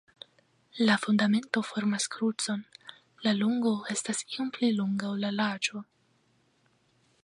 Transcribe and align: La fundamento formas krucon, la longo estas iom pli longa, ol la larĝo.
La 0.87 0.95
fundamento 1.01 1.61
formas 1.67 2.07
krucon, 2.15 2.65
la 3.27 3.35
longo 3.43 3.77
estas 3.97 4.25
iom 4.31 4.53
pli 4.57 4.75
longa, 4.81 5.13
ol 5.15 5.25
la 5.27 5.35
larĝo. 5.41 5.89